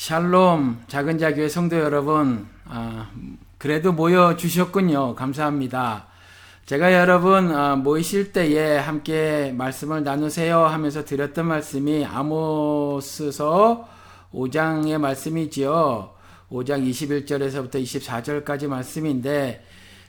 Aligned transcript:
샬롬 0.00 0.84
작은 0.88 1.18
자교회 1.18 1.50
성도 1.50 1.78
여러분 1.78 2.48
아, 2.64 3.10
그래도 3.58 3.92
모여 3.92 4.34
주셨군요. 4.34 5.14
감사합니다. 5.14 6.06
제가 6.64 6.94
여러분 6.94 7.54
아, 7.54 7.76
모이실 7.76 8.32
때에 8.32 8.78
함께 8.78 9.52
말씀을 9.54 10.02
나누세요 10.02 10.60
하면서 10.60 11.04
드렸던 11.04 11.46
말씀이 11.46 12.06
아모스서 12.06 13.86
5장의 14.32 14.96
말씀이지요. 14.96 16.14
5장 16.50 16.88
21절에서부터 16.88 17.74
24절까지 17.74 18.68
말씀인데 18.68 19.62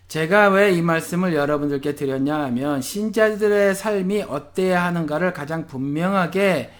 제가 0.08 0.48
왜 0.48 0.74
이 0.74 0.82
말씀을 0.82 1.34
여러분들께 1.34 1.96
드렸냐 1.96 2.44
하면 2.46 2.82
신자들의 2.82 3.76
삶이 3.76 4.22
어때야 4.22 4.86
하는가를 4.86 5.34
가장 5.34 5.68
분명하게 5.68 6.72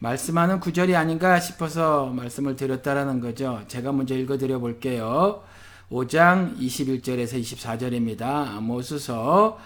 말씀하는 0.00 0.60
구절이 0.60 0.96
아닌가 0.96 1.38
싶어서 1.38 2.06
말씀을 2.06 2.56
드렸다라는 2.56 3.20
거죠. 3.20 3.62
제가 3.68 3.92
먼저 3.92 4.14
읽어 4.16 4.38
드려 4.38 4.58
볼게요. 4.58 5.42
5장 5.90 6.58
21절에서 6.58 7.38
24절입니다. 7.38 8.22
아모스서 8.22 9.58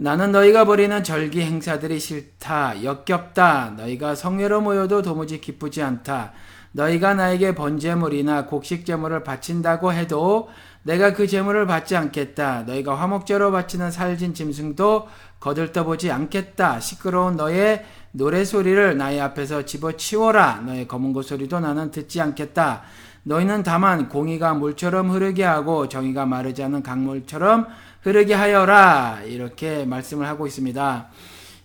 나는 0.00 0.30
너희가 0.30 0.64
벌이는 0.64 1.02
절기 1.02 1.42
행사들이 1.42 1.98
싫다 1.98 2.84
역겹다 2.84 3.74
너희가 3.76 4.14
성회로 4.14 4.60
모여도 4.60 5.02
도무지 5.02 5.40
기쁘지 5.40 5.82
않다 5.82 6.32
너희가 6.70 7.14
나에게 7.14 7.56
번제물이나 7.56 8.46
곡식 8.46 8.86
제물을 8.86 9.24
바친다고 9.24 9.92
해도 9.92 10.50
내가 10.84 11.14
그 11.14 11.26
제물을 11.26 11.66
받지 11.66 11.96
않겠다 11.96 12.62
너희가 12.62 12.94
화목제로 12.94 13.50
바치는 13.50 13.90
살진 13.90 14.34
짐승도 14.34 15.08
거들떠보지 15.40 16.12
않겠다 16.12 16.78
시끄러운 16.78 17.34
너의 17.36 17.84
노래소리를 18.12 18.96
나의 18.96 19.20
앞에서 19.20 19.64
집어치워라. 19.64 20.62
너의 20.66 20.88
검은 20.88 21.12
고소리도 21.12 21.60
나는 21.60 21.90
듣지 21.90 22.20
않겠다. 22.20 22.82
너희는 23.28 23.62
다만 23.62 24.08
공의가 24.08 24.54
물처럼 24.54 25.10
흐르게 25.10 25.44
하고 25.44 25.86
정의가 25.86 26.24
마르지 26.24 26.62
않은 26.62 26.82
강물처럼 26.82 27.66
흐르게 28.00 28.32
하여라. 28.32 29.20
이렇게 29.26 29.84
말씀을 29.84 30.26
하고 30.26 30.46
있습니다. 30.46 31.08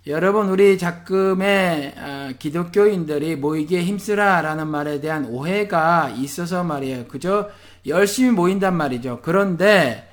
여러분, 0.07 0.49
우리 0.49 0.77
작금의 0.77 1.93
아, 1.97 2.33
기독교인들이 2.37 3.37
모이기에 3.37 3.81
힘쓰라라는 3.81 4.67
말에 4.67 4.99
대한 4.99 5.25
오해가 5.29 6.09
있어서 6.09 6.65
말이에요. 6.65 7.05
그저 7.07 7.49
열심히 7.87 8.31
모인단 8.31 8.75
말이죠. 8.75 9.21
그런데 9.23 10.09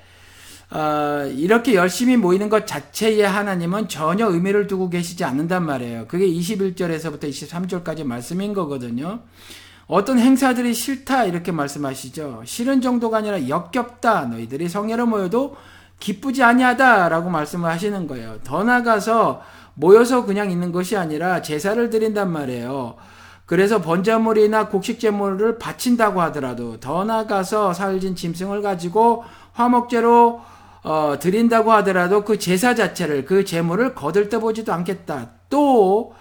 어, 0.69 1.29
이렇게 1.35 1.75
열심히 1.75 2.15
모이는 2.15 2.47
것 2.47 2.65
자체에 2.65 3.25
하나님은 3.25 3.89
전혀 3.89 4.29
의미를 4.29 4.67
두고 4.67 4.89
계시지 4.89 5.25
않는단 5.25 5.65
말이에요. 5.65 6.07
그게 6.07 6.25
21절에서부터 6.27 7.23
23절까지 7.23 8.05
말씀인 8.05 8.53
거거든요. 8.53 9.19
어떤 9.87 10.19
행사들이 10.19 10.73
싫다 10.73 11.25
이렇게 11.25 11.51
말씀하시죠. 11.51 12.43
싫은 12.45 12.81
정도가 12.81 13.17
아니라 13.17 13.47
역겹다. 13.47 14.25
너희들이 14.25 14.69
성회로 14.69 15.05
모여도 15.05 15.55
기쁘지 15.99 16.43
아니하다라고 16.43 17.29
말씀을 17.29 17.69
하시는 17.69 18.07
거예요. 18.07 18.39
더 18.43 18.63
나가서 18.63 19.41
모여서 19.73 20.25
그냥 20.25 20.51
있는 20.51 20.71
것이 20.71 20.97
아니라 20.97 21.41
제사를 21.41 21.89
드린단 21.89 22.31
말이에요. 22.31 22.95
그래서 23.45 23.81
번자물이나 23.81 24.69
곡식 24.69 24.99
제물을 24.99 25.59
바친다고 25.59 26.21
하더라도 26.21 26.79
더 26.79 27.03
나가서 27.03 27.73
살진 27.73 28.15
짐승을 28.15 28.61
가지고 28.61 29.25
화목제로 29.53 30.41
어, 30.83 31.15
드린다고 31.19 31.71
하더라도 31.73 32.23
그 32.23 32.39
제사 32.39 32.73
자체를 32.73 33.25
그 33.25 33.45
제물을 33.45 33.93
거들떠보지도 33.93 34.73
않겠다. 34.73 35.31
또 35.49 36.13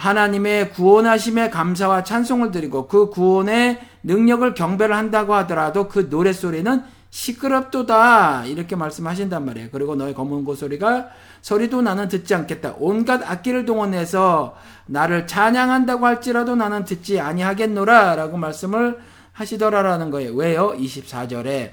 하나님의 0.00 0.70
구원하심에 0.72 1.50
감사와 1.50 2.04
찬송을 2.04 2.50
드리고 2.50 2.88
그 2.88 3.10
구원의 3.10 3.80
능력을 4.02 4.54
경배를 4.54 4.96
한다고 4.96 5.34
하더라도 5.34 5.88
그 5.88 6.08
노랫소리는 6.08 6.82
시끄럽도다 7.10 8.46
이렇게 8.46 8.76
말씀하신단 8.76 9.44
말이에요. 9.44 9.68
그리고 9.70 9.96
너의 9.96 10.14
검은 10.14 10.44
고소리가 10.44 11.08
소리도 11.42 11.82
나는 11.82 12.08
듣지 12.08 12.34
않겠다. 12.34 12.76
온갖 12.78 13.20
악기를 13.30 13.66
동원해서 13.66 14.56
나를 14.86 15.26
찬양한다고 15.26 16.06
할지라도 16.06 16.56
나는 16.56 16.84
듣지 16.84 17.20
아니하겠노라라고 17.20 18.38
말씀을 18.38 18.98
하시더라라는 19.32 20.10
거예요. 20.10 20.32
왜요? 20.32 20.74
24절에 20.78 21.72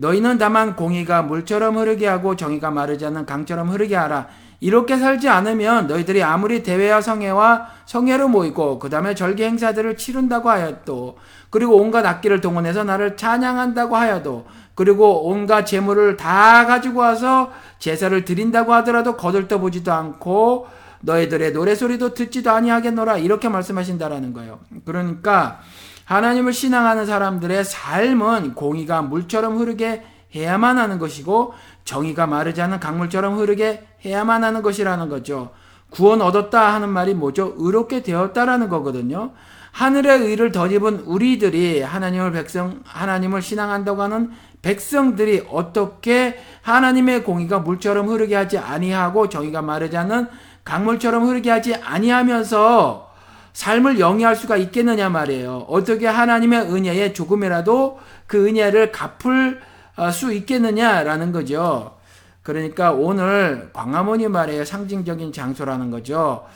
너희는 0.00 0.38
다만 0.38 0.76
공의가 0.76 1.22
물처럼 1.22 1.76
흐르게 1.76 2.06
하고 2.06 2.36
정의가 2.36 2.70
마르지 2.70 3.04
않는 3.06 3.26
강처럼 3.26 3.68
흐르게 3.68 3.96
하라. 3.96 4.28
이렇게 4.60 4.96
살지 4.96 5.28
않으면 5.28 5.88
너희들이 5.88 6.22
아무리 6.22 6.62
대회와 6.62 7.00
성회와 7.00 7.68
성회로 7.86 8.28
모이고 8.28 8.78
그 8.78 8.90
다음에 8.90 9.14
절기 9.14 9.42
행사들을 9.44 9.96
치른다고 9.96 10.50
하여도 10.50 11.18
그리고 11.50 11.76
온갖 11.76 12.04
악기를 12.06 12.40
동원해서 12.40 12.84
나를 12.84 13.16
찬양한다고 13.16 13.96
하여도 13.96 14.46
그리고 14.74 15.28
온갖 15.28 15.64
재물을 15.64 16.16
다 16.16 16.66
가지고 16.66 17.00
와서 17.00 17.50
제사를 17.78 18.24
드린다고 18.24 18.72
하더라도 18.74 19.16
거들떠보지도 19.16 19.92
않고 19.92 20.68
너희들의 21.00 21.52
노래소리도 21.52 22.14
듣지도 22.14 22.50
아니하겠노라 22.50 23.18
이렇게 23.18 23.48
말씀하신다라는 23.48 24.32
거예요. 24.32 24.60
그러니까 24.84 25.60
하나님을 26.08 26.54
신앙하는 26.54 27.04
사람들의 27.04 27.64
삶은 27.64 28.54
공의가 28.54 29.02
물처럼 29.02 29.58
흐르게 29.58 30.02
해야만 30.34 30.78
하는 30.78 30.98
것이고 30.98 31.52
정의가 31.84 32.26
마르지 32.26 32.62
않은 32.62 32.80
강물처럼 32.80 33.36
흐르게 33.36 33.86
해야만 34.06 34.42
하는 34.42 34.62
것이라는 34.62 35.10
거죠. 35.10 35.50
구원 35.90 36.22
얻었다 36.22 36.72
하는 36.72 36.88
말이 36.88 37.12
뭐죠? 37.12 37.54
의롭게 37.58 38.02
되었다라는 38.02 38.70
거거든요. 38.70 39.32
하늘의 39.72 40.20
의를 40.20 40.50
덧입은 40.50 41.00
우리들이 41.00 41.82
하나님을 41.82 42.32
백성 42.32 42.80
하나님을 42.86 43.42
신앙한다고 43.42 44.00
하는 44.00 44.30
백성들이 44.62 45.46
어떻게 45.50 46.38
하나님의 46.62 47.22
공의가 47.22 47.58
물처럼 47.58 48.08
흐르게 48.08 48.34
하지 48.34 48.56
아니하고 48.56 49.28
정의가 49.28 49.60
마르지 49.60 49.98
않는 49.98 50.28
강물처럼 50.64 51.26
흐르게 51.26 51.50
하지 51.50 51.74
아니하면서 51.74 53.07
삶을 53.52 53.98
영위할 53.98 54.36
수가 54.36 54.56
있겠느냐 54.56 55.08
말이에요. 55.08 55.66
어떻게 55.68 56.06
하나님의 56.06 56.72
은혜에 56.72 57.12
조금이라도 57.12 57.98
그 58.26 58.46
은혜를 58.46 58.92
갚을 58.92 59.60
어, 59.96 60.10
수 60.10 60.32
있겠느냐라는 60.32 61.32
거죠. 61.32 61.96
그러니까 62.42 62.92
오늘 62.92 63.70
광화문이 63.72 64.28
말이에요. 64.28 64.64
상징적인 64.64 65.32
장소라는 65.32 65.90
거죠. 65.90 66.46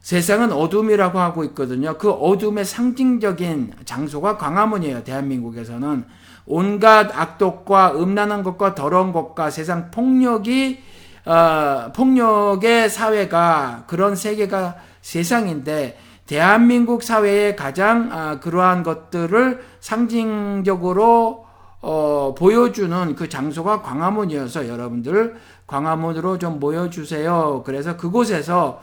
세상은 0.00 0.52
어둠이라고 0.52 1.18
하고 1.18 1.44
있거든요. 1.44 1.98
그 1.98 2.10
어둠의 2.10 2.64
상징적인 2.64 3.74
장소가 3.84 4.36
광화문이에요. 4.36 5.04
대한민국에서는 5.04 6.04
온갖 6.46 7.10
악독과 7.18 7.94
음란한 7.96 8.42
것과 8.42 8.74
더러운 8.74 9.12
것과 9.12 9.50
세상 9.50 9.90
폭력이 9.90 10.82
어, 11.24 11.92
폭력의 11.94 12.88
사회가 12.88 13.84
그런 13.86 14.16
세계가 14.16 14.76
세상인데 15.02 15.98
대한민국 16.30 17.02
사회에 17.02 17.56
가장 17.56 18.08
아, 18.12 18.38
그러한 18.38 18.84
것들을 18.84 19.64
상징적으로 19.80 21.44
어, 21.80 22.36
보여주는 22.38 23.16
그 23.16 23.28
장소가 23.28 23.82
광화문이어서 23.82 24.68
여러분들 24.68 25.34
광화문으로 25.66 26.38
좀 26.38 26.60
모여주세요. 26.60 27.64
그래서 27.66 27.96
그곳에서 27.96 28.80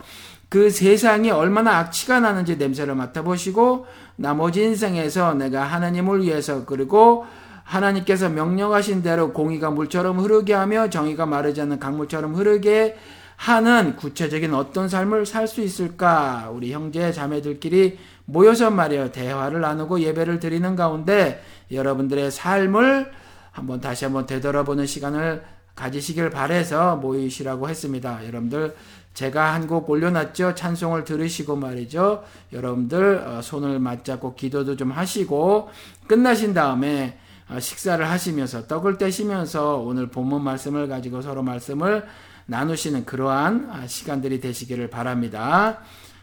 그 0.50 0.68
세상이 0.68 1.30
얼마나 1.30 1.78
악취가 1.78 2.20
나는지 2.20 2.58
냄새를 2.58 2.94
맡아보시고 2.94 3.86
나머지 4.16 4.64
인생에서 4.64 5.32
내가 5.32 5.62
하나님을 5.62 6.24
위해서 6.24 6.66
그리고 6.66 7.24
하나님께서 7.64 8.28
명령하신 8.28 9.02
대로 9.02 9.32
공의가 9.32 9.70
물처럼 9.70 10.18
흐르게 10.18 10.52
하며 10.52 10.90
정의가 10.90 11.24
마르지 11.24 11.62
않는 11.62 11.78
강물처럼 11.78 12.34
흐르게 12.34 12.98
하는 13.38 13.94
구체적인 13.94 14.52
어떤 14.52 14.88
삶을 14.88 15.24
살 15.24 15.46
수 15.46 15.62
있을까? 15.62 16.50
우리 16.52 16.72
형제 16.72 17.12
자매들끼리 17.12 17.98
모여서 18.24 18.70
말이에요. 18.70 19.12
대화를 19.12 19.60
나누고 19.60 20.00
예배를 20.00 20.40
드리는 20.40 20.74
가운데 20.76 21.42
여러분들의 21.70 22.30
삶을 22.32 23.10
한번 23.52 23.80
다시 23.80 24.04
한번 24.04 24.26
되돌아보는 24.26 24.86
시간을 24.86 25.42
가지시길 25.76 26.30
바래서 26.30 26.96
모이시라고 26.96 27.68
했습니다. 27.68 28.26
여러분들 28.26 28.74
제가 29.14 29.54
한 29.54 29.66
곡 29.68 29.88
올려놨죠. 29.88 30.54
찬송을 30.56 31.04
들으시고 31.04 31.56
말이죠. 31.56 32.24
여러분들 32.52 33.18
어, 33.24 33.40
손을 33.40 33.78
맞잡고 33.78 34.34
기도도 34.34 34.76
좀 34.76 34.90
하시고 34.90 35.70
끝나신 36.08 36.54
다음에 36.54 37.16
어, 37.48 37.60
식사를 37.60 38.04
하시면서 38.08 38.66
떡을 38.66 38.98
떼시면서 38.98 39.76
오늘 39.76 40.08
본문 40.08 40.42
말씀을 40.42 40.88
가지고 40.88 41.22
서로 41.22 41.42
말씀을 41.42 42.04
나누시는 42.48 43.04
그러한 43.04 43.86
시간들이 43.86 44.40
되시기를 44.40 44.88
바랍니다. 44.88 45.80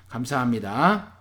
감사합니다. 0.10 1.15